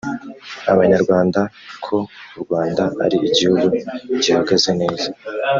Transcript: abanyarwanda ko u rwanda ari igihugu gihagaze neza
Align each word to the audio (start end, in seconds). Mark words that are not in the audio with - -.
abanyarwanda 0.73 1.39
ko 1.85 1.97
u 2.37 2.39
rwanda 2.43 2.83
ari 3.03 3.17
igihugu 3.27 3.65
gihagaze 4.23 4.71
neza 4.81 5.09